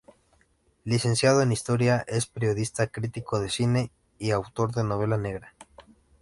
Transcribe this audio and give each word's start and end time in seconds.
Licenciado 0.83 1.43
en 1.43 1.51
historia, 1.51 2.03
es 2.07 2.25
periodista, 2.25 2.87
crítico 2.87 3.39
de 3.39 3.51
cine 3.51 3.91
y 4.17 4.31
autor 4.31 4.73
de 4.73 4.83
novela 4.83 5.15
negra. 5.19 5.53